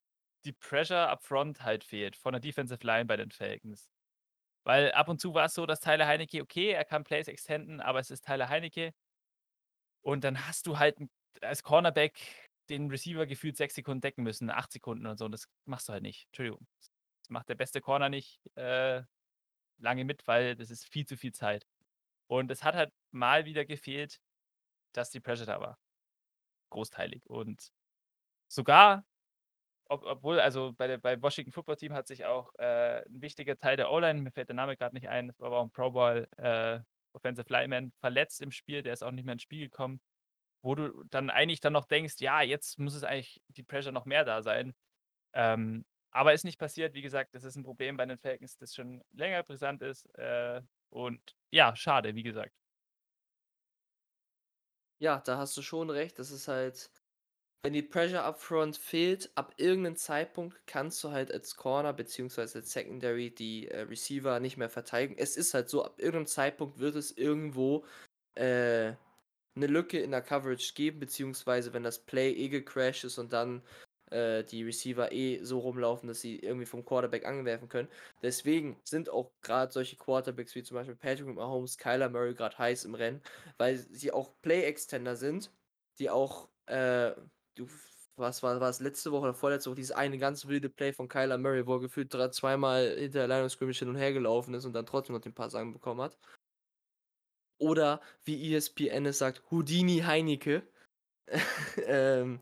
[0.45, 3.89] die Pressure up front halt fehlt von der Defensive Line bei den Falcons.
[4.63, 7.99] Weil ab und zu war's so, dass Tyler Heinicke okay, er kann Plays extenden, aber
[7.99, 8.93] es ist Tyler Heinicke.
[10.01, 10.97] Und dann hast du halt
[11.41, 12.17] als Cornerback
[12.69, 15.93] den Receiver gefühlt 6 Sekunden decken müssen, 8 Sekunden oder so und das machst du
[15.93, 16.27] halt nicht.
[16.27, 16.65] Entschuldigung.
[16.79, 19.03] Das macht der beste Corner nicht, äh,
[19.81, 21.67] lange mit, weil das ist viel zu viel Zeit.
[22.27, 24.19] Und es hat halt mal wieder gefehlt,
[24.93, 25.79] dass die Pressure da war.
[26.71, 27.71] Großteilig und
[28.49, 29.05] sogar,
[29.89, 33.57] ob obwohl also bei der beim Washington Football Team hat sich auch, äh, 'n wichtiger
[33.57, 35.71] Teil der O-Line, mir fällt der Name grad nicht ein, das war aber auch 'n
[35.71, 36.79] Pro Bowl, äh,
[37.13, 40.01] Offensive Lineman verletzt im Spiel, der ist auch nicht mehr ins Spiel gekommen.
[40.63, 44.05] wo du dann eigentlich dann noch denkst: „Ja, jetzt muss es eigentlich die Pressure noch
[44.05, 44.75] mehr da sein.“
[45.33, 46.93] Ähm, aber ist nicht passiert.
[46.95, 50.61] Wie gesagt, das ist 'n Problem bei den Falcons, das schon länger brisant ist, äh,
[50.89, 52.51] und ja, schade, wie gesagt.
[55.01, 56.19] Ja, da hast du schon recht.
[56.19, 56.91] Das ist halt
[57.63, 61.93] wenn die Pressure up front fehlt, ab irgend 'nem Zeitpunkt kannst du halt als Corner
[61.93, 65.15] beziehungsweise als Secondary die, äh, Receiver nicht mehr verteidigen.
[65.19, 67.85] Es ist halt so, ab irgend 'nem Zeitpunkt wird es irgendwo,
[68.35, 68.93] äh,
[69.55, 73.63] 'ne Lücke in der Coverage geben, beziehungsweise wenn das Play eh gecrashed ist und dann,
[74.11, 77.89] äh, die Receiver eh so rumlaufen, dass sie irgendwie vom Quarterback angreifen können.
[78.21, 82.85] Deswegen sind auch grad solche Quarterbacks wie zum Beispiel Patrick Mahomes, Kyler Murray grad heiß
[82.85, 83.21] im Rennen,
[83.57, 85.51] weil sie auch Play Extender sind,
[85.99, 87.13] die auch, äh
[87.55, 87.67] du
[88.17, 91.37] was war war's letzte Woche oder vorletzte Woche, dieses eine ganz wilde Play von Kyler
[91.37, 94.53] Murray, wo er gefühlt dra zweimal hinter der Line of Scrimmage hin und her gelaufen
[94.53, 96.17] ist und dann trotzdem noch den Pass anbekommen hat.
[97.59, 100.63] Oder wie ESPN es sagt, Houdini Heinicke,
[101.85, 102.39] ähm,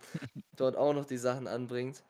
[0.56, 2.04] dort auch noch die Sachen anbringt.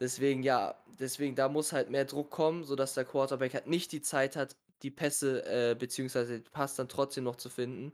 [0.00, 4.02] Deswegen ja, deswegen da muss halt mehr Druck kommen, sodass der Quarterback halt nicht die
[4.02, 7.92] Zeit hat, die Pässe, äh, beziehungsweise den Pass dann trotzdem noch zu finden.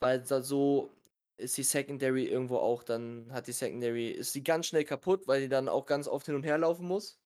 [0.00, 0.90] Weil so
[1.36, 5.42] ist die Secondary irgendwo auch dann hat die Secondary ist die ganz schnell kaputt, weil
[5.42, 7.18] die dann auch ganz oft hin und herlaufen muss.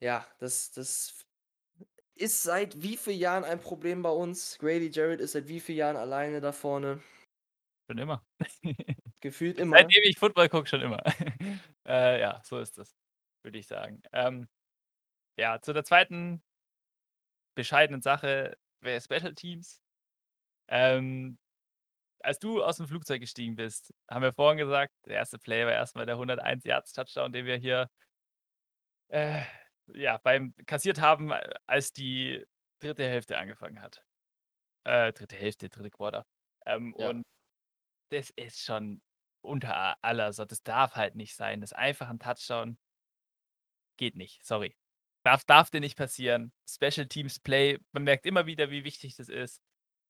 [0.00, 1.14] Ja, das das
[2.14, 4.58] ist seit wie viel Jahren ein Problem bei uns?
[4.58, 7.02] Grady Jarrett ist seit wie viel Jahren alleine da vorne?
[7.88, 8.24] Schon immer.
[9.20, 9.76] Gefühlt immer.
[9.78, 11.02] Seitdem ich Football gucke, schon immer.
[11.88, 12.96] Äh, ja, so ist das,
[13.44, 14.02] würde ich sagen.
[14.12, 14.48] Ähm,
[15.38, 16.42] ja, zu der 2.
[17.56, 19.80] bescheidenen Sache, wäre Special Teams.
[20.68, 21.38] Ähm,
[22.20, 25.38] als du aus'm Flugzeug gestiegen bist, haben wir vorhin gesagt, der 1.
[25.38, 27.88] Play war erst mal der 101 Yards Touchdown, den wir hier
[29.10, 29.42] äh,
[29.94, 31.32] ja, beim kassiert haben,
[31.66, 32.44] als die
[32.80, 33.08] 3.
[33.08, 34.02] Hälfte angefangen hat.
[34.84, 35.36] Äh, 3.
[35.36, 35.90] Hälfte, 3.
[35.90, 36.26] Quarter.
[36.66, 37.10] Ähm, Ja.
[37.10, 37.24] und
[38.10, 39.02] das ist schon
[39.42, 40.44] unter aller Sau.
[40.44, 41.60] Das darf halt nicht sein.
[41.60, 42.78] Das ist einfach 'n Touchdown.
[43.98, 44.76] Geht nicht, sorry.
[45.24, 46.52] Darf darf dir nicht passieren.
[46.68, 49.60] Special Teams Play, man merkt immer wieder, wie wichtig das ist.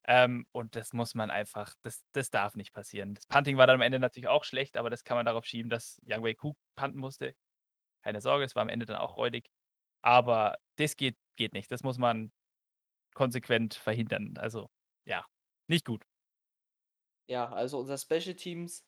[0.07, 3.15] Ähm, und das muss man einfach das das darf nicht passieren.
[3.15, 5.69] Das Punting war dann am Ende natürlich auch schlecht, aber das kann man darauf schieben,
[5.69, 7.35] dass Younghoe Koo punten musste.
[8.03, 9.49] Keine Sorge, es war am Ende dann auch räudig.
[10.03, 11.71] Aber das geht geht nicht.
[11.71, 12.31] Das muss man
[13.15, 14.35] konsequent verhindern.
[14.37, 14.69] Also,
[15.05, 15.25] ja,
[15.67, 16.05] nicht gut.
[17.29, 18.81] Ja, also unser Special Teams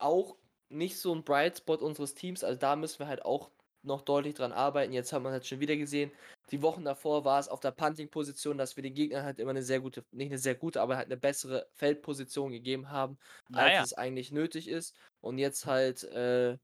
[0.00, 0.36] auch
[0.68, 2.44] nicht so 'n Bright Spot unseres Teams.
[2.44, 3.50] Also, da müssen wir halt auch
[3.84, 4.92] noch deutlich dran arbeiten.
[4.92, 6.12] Jetzt hat man halt schon wieder gesehen,
[6.50, 9.62] die Wochen davor war es auf der Punting-Position, dass wir den Gegnern halt immer 'ne
[9.62, 13.18] sehr gute nicht 'ne sehr gute, aber halt 'ne bessere Feldposition gegeben haben,
[13.50, 14.96] Na als es eigentlich nötig ist.
[15.20, 16.58] Und jetzt halt, äh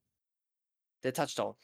[1.04, 1.58] der Touchdown.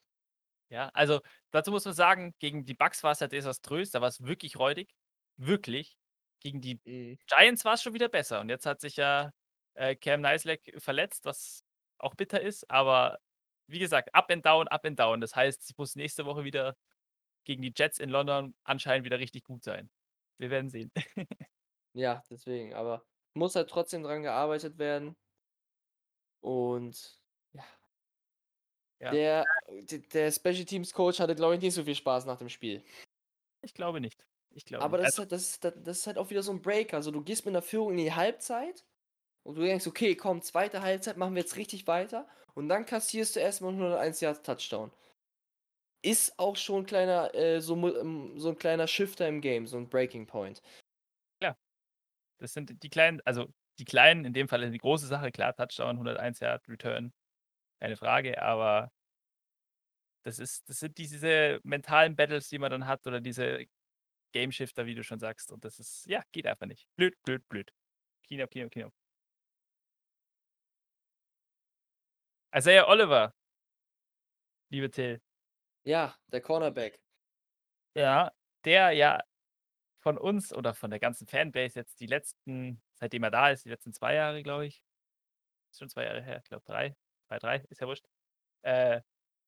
[0.71, 4.57] Ja, also, dazu muss man sagen, gegen die Bucks war's ja desaströs, da war's wirklich
[4.59, 4.95] räudig,
[5.37, 5.95] wirklich.
[6.45, 7.19] Gegen die Mhm.
[7.27, 9.33] Giants war's schon wieder besser und jetzt hat sich ja,
[9.75, 11.65] äh, Cam Nicelek verletzt, was
[11.99, 13.19] auch bitter ist, aber
[13.67, 15.23] wie gesagt, up and down, up and down.
[15.23, 16.77] Das heißt, es muss nächste Woche wieder
[17.45, 19.91] gegen die Jets in London anscheinend wieder richtig gut sein.
[20.39, 20.93] Wir werden sehen.
[21.97, 25.15] Ja, deswegen, aber muss halt trotzdem dran gearbeitet werden.
[26.45, 27.19] Und
[27.55, 27.65] ja.
[29.01, 29.13] Ja.
[29.13, 32.49] Der d der Special Teams Coach hatte, glaube ich, nicht so viel Spaß nach dem
[32.49, 32.85] Spiel.
[33.65, 34.25] Ich glaube nicht.
[34.57, 36.43] Ich glaube Aber das ist Also halt das ist da das ist halt auch wieder
[36.43, 36.97] so 'n Breaker.
[36.97, 38.85] Also, du gehst mit 'ner Führung in die Halbzeit
[39.45, 40.83] und du denkst: „Okay, komm, 2.
[40.83, 44.43] Halbzeit machen wir jetzt richtig weiter.“ Und dann kassierst du erst mal 'n 101 Yards
[44.43, 44.93] Touchdown.
[46.05, 49.89] Ist auch schon kleiner, äh, so ähm, so 'n kleiner Shifter im Game, so 'n
[49.89, 50.61] Breaking Point.
[51.43, 51.57] Ja.
[52.39, 55.99] Das sind die kleinen also, die kleinen, in dem Fall die große Sache, klar, Touchdown,
[55.99, 57.13] 101 Yard Return,
[57.81, 58.91] keine Frage, aber
[60.27, 63.67] das ist das sind diese mentalen Battles, die man dann hat oder diese
[64.35, 65.53] Game Shifter, wie du schon sagst.
[65.53, 66.89] Und das ist ja, geht einfach nicht.
[66.97, 67.73] Blöd, blöd, blöd.
[68.27, 68.91] Kino, Kino, Kino.
[72.53, 73.33] Isaiah Oliver.
[74.71, 75.23] Liebe Till.
[75.85, 77.01] Ja, der Cornerback.
[77.95, 78.33] Ja,
[78.65, 79.23] der ja
[80.01, 83.71] von uns oder von der ganzen Fanbase jetzt die letzten seitdem er da ist, die
[83.71, 84.83] letzten 2 Jahre, glaube ich
[85.71, 86.97] ist schon 2 Jahre her, ich glaube 3,
[87.29, 88.07] 2, 3, ist ja wurscht,
[88.63, 89.01] äh,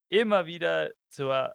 [0.09, 1.53] immer wieder zur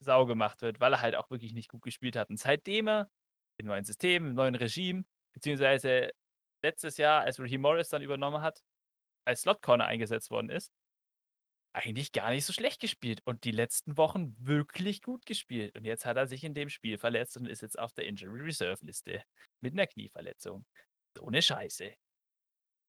[0.00, 2.30] Sau gemacht wird, weil er halt auch wirklich nicht gut gespielt hat.
[2.30, 3.10] Und seitdem er
[3.58, 6.10] im neuen System, im neuen Regime, beziehungsweise
[6.64, 8.60] letztes Jahr, als Raheem Morris dann übernommen hat,
[9.26, 10.68] als Slot Corner eingesetzt worden ist
[11.74, 15.76] eigentlich gar nicht so schlecht gespielt und die letzten Wochen wirklich gut gespielt.
[15.76, 18.40] Und jetzt hat er sich in dem Spiel verletzt und ist jetzt auf der Injury
[18.42, 19.22] Reserve Liste
[19.60, 20.66] mit 'ner Knieverletzung.
[21.16, 21.94] So 'ne Scheiße.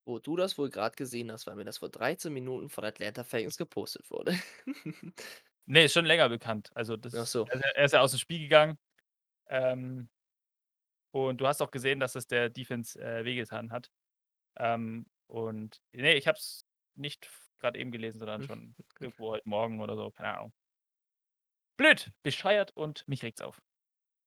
[0.06, 3.24] Wo du das wohl grad gesehen hast, weil mir das vor 13 Minuten von Atlanta
[3.24, 4.38] Falcons gepostet wurde.
[5.72, 6.72] Ne, ist schon länger bekannt.
[6.74, 7.48] Also, das so.
[7.48, 8.80] also, er ist ja aus'm Spiel gegangen.
[9.50, 10.10] Ähm
[11.16, 13.90] Und du hast auch gesehen, dass es der Defense, äh, wehgetan hat.
[14.58, 19.50] Ähm, und ne, ich habe es nicht f grad eben gelesen, sondern schon irgendwo heute
[19.50, 20.54] Morgen oder so, keine Ahnung.
[21.80, 23.62] Blöd, bescheuert und mich regt's auf.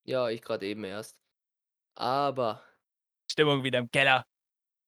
[0.07, 1.17] Ja, ich grad eben erst.
[1.97, 2.63] Aber
[3.31, 4.25] Stimmung wieder im Keller.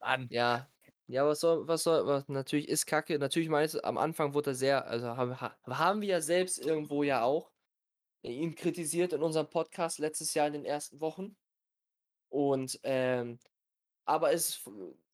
[0.01, 0.31] Mann.
[0.31, 0.69] Ja.
[1.09, 3.19] Ja, was soll was soll was natürlich ist Kacke.
[3.19, 6.59] Natürlich meinst du am Anfang wurde er sehr also, haben ha haben wir ja selbst
[6.59, 7.51] irgendwo ja auch
[8.23, 11.37] ihn kritisiert in unserem Podcast letztes Jahr in den ersten Wochen.
[12.31, 13.39] Und, ähm
[14.07, 14.71] aber es ist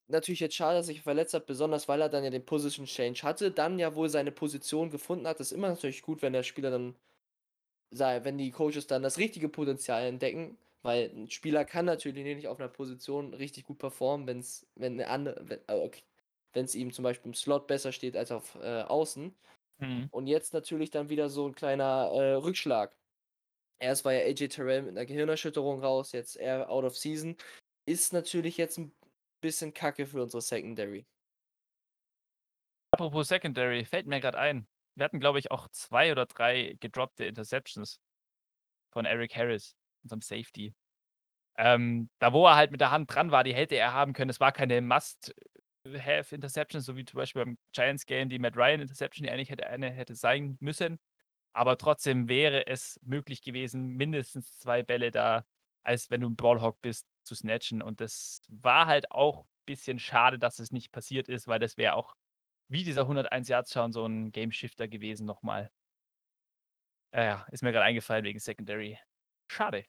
[0.08, 2.86] natürlich jetzt schade, dass er sich verletzt hat, besonders weil er dann ja den Position
[2.86, 5.40] Change hatte, dann ja wohl seine Position gefunden hat.
[5.40, 6.96] Das ist immer natürlich gut, wenn der Spieler dann
[7.90, 12.48] sei wenn die Coaches dann das richtige Potenzial entdecken, weil 'n Spieler kann natürlich nicht
[12.48, 16.02] auf 'ner Position richtig gut performen, wenn's wenn 'ne ande we ah, okay
[16.52, 19.36] wenn's ihm zum Beispiel im Slot besser steht als auf, äh, Außen.
[19.80, 20.10] Mhm.
[20.10, 22.96] Und jetzt natürlich dann wieder so 'n kleiner, äh, Rückschlag.
[23.80, 27.36] Erst war ja AJ Terrell mit 'ner Gehirnerschütterung raus, jetzt er out of season.
[27.86, 28.94] Ist natürlich jetzt 'n
[29.42, 31.06] bisschen Kacke für unsere Secondary.
[32.92, 34.66] Apropos Secondary, fällt mir grad ein.
[34.96, 38.00] Wir hatten, glaube ich, auch 2 oder 3 gedroppte Interceptions
[38.92, 40.74] von Erik Harris, unserem Safety.
[41.58, 44.30] Ähm, da wo er halt mit der Hand dran war, die hätte er haben können.
[44.30, 49.50] Es war keine Must-have-Interception, so wie zum Beispiel beim Giants-Game, die Matt Ryan-Interception, die eigentlich
[49.50, 50.98] hätte eine hätte sein müssen.
[51.54, 55.44] Aber trotzdem wäre es möglich gewesen, mindestens 2 Bälle da,
[55.84, 57.82] als wenn du 'n Ballhawk bist, zu snatchen.
[57.82, 61.94] Und das war halt auch bisschen schade, dass es nicht passiert ist, weil das wäre
[61.94, 62.14] auch
[62.68, 65.70] wie dieser 101 Yard Touchdown so 'n Game-Shifter gewesen noch mal.
[67.14, 68.98] Ja, ist mir grad eingefallen wegen Secondary.
[69.50, 69.84] Schade.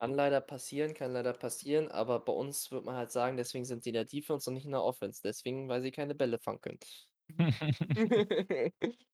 [0.00, 3.84] Kann leider passieren kann leider passieren, aber bei uns würde man halt sagen, deswegen sind
[3.84, 5.20] die in der Defense und nicht in der Offense.
[5.22, 6.80] Deswegen, weil sie keine Bälle fangen können.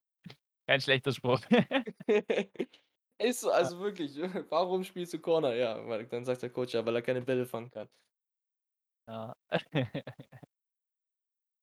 [0.69, 1.40] Kein schlechter Spruch.
[3.19, 3.71] Ist so, Ja.
[3.71, 4.16] also wirklich.
[4.51, 5.55] Warum spielst du Corner?
[5.55, 7.88] Ja, weil dann sagt der Coach: „Ja, weil er keine Bälle fangen kann.“
[9.09, 9.35] Ja.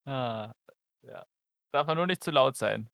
[0.06, 0.54] Ah,
[1.02, 1.28] ja.
[1.74, 2.90] Darf man nur nicht zu laut sein,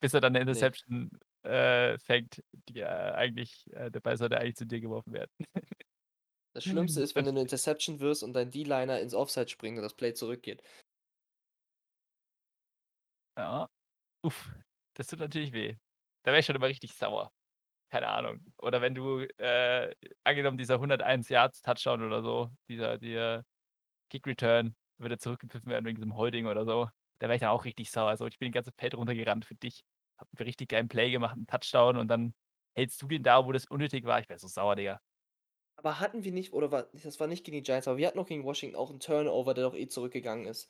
[0.00, 0.72] bis er dann 'ne Ne.
[0.80, 1.10] Interception,
[1.44, 5.30] äh, fängt, die, äh, eigentlich äh, der Ball sollte eigentlich zu dir geworfen werden.
[6.54, 9.82] Das Schlimmste ist, wenn du 'ne Interception wirfst und dein D-Liner ins Offside springt und
[9.82, 10.62] das Play zurückgeht.
[13.36, 13.68] Ja.
[14.22, 14.50] Uff,
[14.94, 15.76] das tut natürlich weh.
[16.24, 17.32] Da wäre ich schon immer richtig sauer.
[17.90, 18.46] Keine Ahnung.
[18.58, 23.44] Oder wenn du, äh angenommen, dieser 101 Yards Touchdown oder so, dieser der
[24.10, 26.88] Kick-Return würde zurückgepfiffen werden wegen diesem Holding oder so.
[27.20, 28.16] Da wäre ich dann auch richtig sauer.
[28.18, 29.82] So: „Ich bin den ganze Feld runtergerannt für dich,
[30.22, 32.34] habe 'n richtig geilen Play gemacht, 'n Touchdown und dann
[32.74, 35.00] hältst du den da, wo das unnötig war.“ Ich wäre so sauer, Digga.
[35.78, 38.18] Aber hatten wir nicht oder war das war nicht gegen die Giants, aber wir hatten
[38.18, 40.68] doch gegen Washington auch 'n Turnover, der doch eh zurückgegangen ist.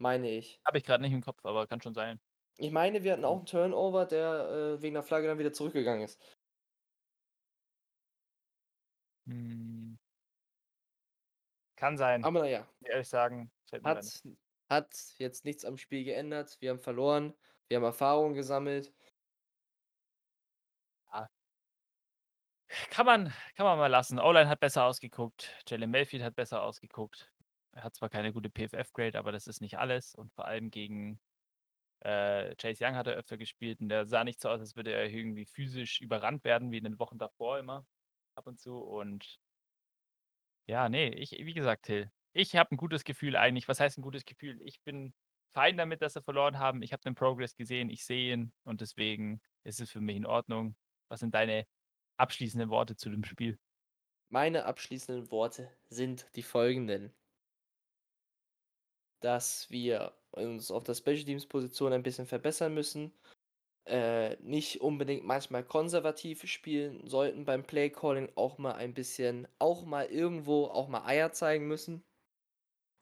[0.00, 0.60] Meine ich.
[0.66, 2.18] Habe ich grad nicht im Kopf, aber kann schon sein.
[2.58, 6.02] Ich meine, wir hatten auch 'n Turnover, der, äh, wegen 'ner Flagge dann wieder zurückgegangen
[6.04, 6.20] ist.
[9.26, 9.94] Hm.
[11.78, 12.22] Kann sein.
[12.22, 12.74] Aber na ja.
[12.80, 14.14] Muss ich ehrlich sagen, fällt mir grad nicht
[14.68, 16.56] Hat jetzt nichts am Spiel geändert.
[16.60, 17.34] Wir haben verloren.
[17.68, 18.92] Wir haben Erfahrung gesammelt.
[21.10, 21.28] Ah.
[22.90, 24.18] Kann man kann man mal lassen.
[24.18, 25.50] O-Line hat besser ausgeguckt.
[25.68, 27.30] Jalen Mayfield hat besser ausgeguckt.
[27.72, 31.20] Er hat zwar keine gute PFF-Grade, aber das ist nicht alles und vor allem gegen,
[32.00, 34.92] äh, Chase Young hat er öfter gespielt und der sah nicht so aus, als würde
[34.92, 37.86] er irgendwie physisch überrannt werden wie in den Wochen davor immer
[38.36, 39.40] ab und zu und
[40.66, 43.68] ja, ne, ich wie gesagt, Till, ich habe 'n gutes Gefühl eigentlich.
[43.68, 44.60] Was heißt 'n gutes Gefühl?
[44.64, 45.14] Ich bin
[45.54, 46.82] fein damit, dass sie verloren haben.
[46.82, 50.26] Ich habe den Progress gesehen, ich sehe ihn und deswegen ist es für mich in
[50.26, 50.76] Ordnung.
[51.08, 51.66] Was sind deine
[52.18, 53.58] abschließenden Worte zu dem Spiel?
[54.28, 57.14] Meine abschließenden Worte sind die folgenden
[59.22, 63.12] dass wir uns auf der Special-Teams-Position ein bisschen verbessern müssen,
[63.86, 70.06] äh, nicht unbedingt manchmal konservativ spielen sollten beim Play-Calling, auch mal ein bisschen auch mal
[70.06, 72.04] irgendwo auch mal Eier zeigen müssen.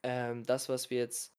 [0.05, 1.33] Ähm, das, was wir jetzt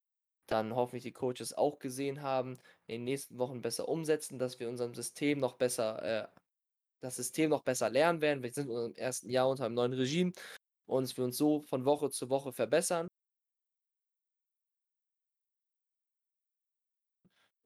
[0.48, 4.70] dann hoffentlich die Coaches auch gesehen haben, in den nächsten Wochen besser umsetzen, dass wir
[4.70, 6.30] unserem System noch besser äh,
[7.02, 8.44] das System noch besser lernen werden.
[8.44, 9.30] Wir sind in unserem 1.
[9.32, 10.34] Jahr unter 'nem neuen Regime
[10.88, 13.08] und wir uns so von Woche zu Woche verbessern.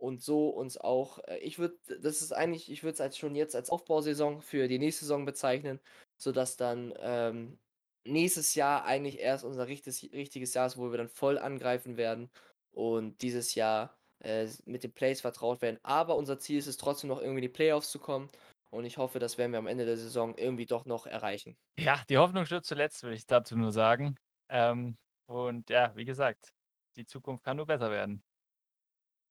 [0.02, 3.36] Und so uns auch äh, ich würde das ist eigentlich ich würde es als schon
[3.36, 5.80] jetzt als Aufbausaison für die nächste Saison bezeichnen,
[6.18, 7.60] sodass dann, ähm,
[8.08, 12.30] nächstes Jahr eigentlich erst unser richtes richtiges Jahr ist, wo wir dann voll angreifen werden
[12.72, 15.80] und dieses Jahr, äh, mit den Plays vertraut werden.
[15.84, 18.30] Aber unser Ziel ist es trotzdem noch irgendwie in die Playoffs zu kommen
[18.72, 21.56] und ich hoffe, das werden wir am Ende der Saison irgendwie doch noch erreichen.
[21.80, 24.16] Ja, die Hoffnung stirbt zuletzt, würde ich dazu nur sagen.
[24.50, 26.54] Ähm, und ja, wie gesagt,
[26.96, 28.24] die Zukunft kann nur besser werden.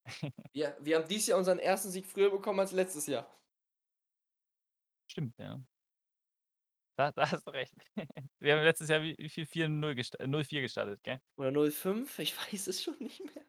[0.52, 1.84] Wir wir haben dieses Jahr unseren 1.
[1.84, 3.26] Sieg früher bekommen als letztes Jahr.
[5.08, 5.60] Stimmt, ja.
[6.96, 7.74] Da, da hast du recht.
[8.40, 11.20] Wir haben letztes Jahr wie, viel 4-0 gesta 0-4 gestartet, gell?
[11.36, 12.18] Oder 05?
[12.18, 13.44] Ich weiß es schon nicht mehr.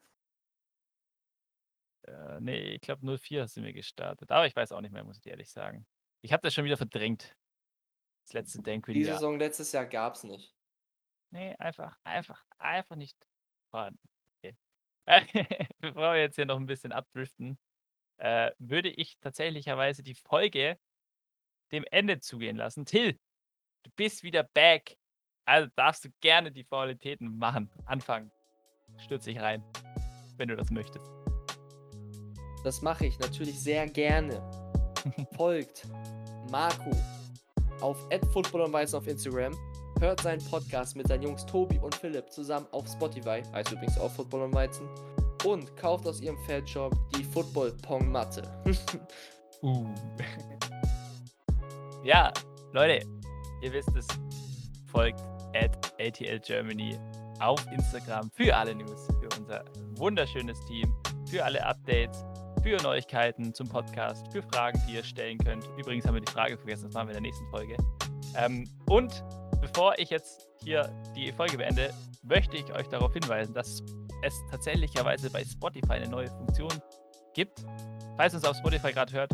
[2.08, 4.32] Äh, nee, ich glaube 0-4 sind wir gestartet.
[4.32, 5.86] Aber ich weiß auch nicht mehr, muss ich ehrlich sagen.
[6.22, 7.36] Ich habe das schon wieder verdrängt.
[8.26, 9.16] Das letzte Die Denkwin-Jahr.
[9.16, 10.54] Saison letztes Jahr gab's nicht.
[11.32, 13.18] Nee, einfach, einfach, einfach nicht
[13.70, 14.00] vorhanden.
[14.42, 14.58] Okay.
[15.80, 17.58] Bevor wir jetzt hier noch ein bisschen abdriften,
[18.18, 20.78] äh, würde ich tatsächlicherweise die Folge
[21.72, 22.86] dem Ende zugehen lassen.
[22.86, 23.20] Till,
[23.84, 24.98] du bist wieder back.
[25.46, 27.70] Also darfst du gerne die Formalitäten machen.
[27.86, 28.32] Anfangen.
[28.98, 29.64] Stürz dich rein,
[30.38, 31.06] wenn du das möchtest.
[32.64, 34.42] Das mache ich natürlich sehr gerne.
[35.38, 35.88] Folgt
[36.52, 36.92] Marco
[37.82, 37.98] auf
[38.34, 39.56] @footballerweizen auf Instagram.
[40.00, 43.42] Hört seinen Podcast mit seinen Jungs Tobi und Philipp zusammen auf Spotify.
[43.54, 44.88] Heißt übrigens auch Football und Weizen.
[45.46, 48.44] Und kauft aus ihrem Feldshop die Football Pong Matte.
[49.64, 49.88] Uh.
[52.04, 52.32] ja,
[52.74, 53.04] Leute,
[53.62, 54.08] ihr wisst es.
[54.92, 55.22] Folgt
[55.54, 56.98] at ATL Germany
[57.40, 59.64] auf Instagram für alle News, für unser
[59.96, 60.94] wunderschönes Team,
[61.30, 62.24] für alle Updates,
[62.64, 65.68] für Neuigkeiten zum Podcast, für Fragen, die ihr stellen könnt.
[65.78, 67.78] Übrigens haben wir die Frage vergessen, das machen wir in der nächsten Folge.
[68.36, 69.24] Ähm, und
[69.62, 71.94] bevor ich jetzt hier die Folge beende,
[72.24, 73.84] möchte ich euch darauf hinweisen, dass
[74.24, 76.72] es tatsächlicherweise bei Spotify eine neue Funktion
[77.34, 77.64] gibt.
[78.18, 79.32] Falls ihr uns auf Spotify gerade hört,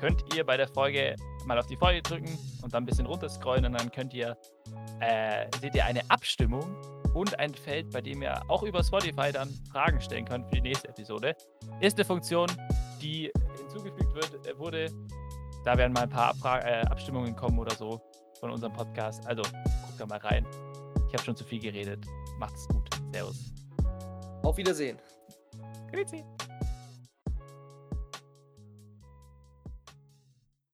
[0.00, 3.66] könnt ihr bei der Folge mal auf die Folge drücken und dann ein bisschen runterscrollen
[3.66, 4.34] und dann könnt ihr,
[5.00, 6.64] äh, seht ihr eine Abstimmung
[7.12, 10.62] und ein Feld, bei dem ihr auch über Spotify dann Fragen stellen könnt für die
[10.62, 11.36] nächste Episode.
[11.80, 12.48] Ist eine Funktion,
[13.02, 14.86] die hinzugefügt wird, äh, wurde.
[15.66, 18.00] Da werden mal ein paar Abfra äh, Abstimmungen kommen oder so
[18.40, 19.26] von unserem Podcast.
[19.26, 20.46] Also guckt da mal rein.
[21.08, 22.06] Ich habe schon zu viel geredet.
[22.38, 22.88] Macht's gut.
[23.12, 23.52] Servus.
[24.42, 24.98] Auf Wiedersehen.
[25.92, 26.24] Grüezi.